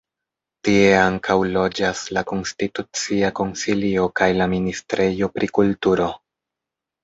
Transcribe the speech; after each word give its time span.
Tie 0.67 0.85
ankaŭ 0.99 1.35
loĝas 1.57 2.01
la 2.19 2.23
Konstitucia 2.33 3.31
Konsilio 3.43 4.09
kaj 4.23 4.33
la 4.41 4.51
ministrejo 4.57 5.33
pri 5.37 5.55
kulturo. 5.63 6.13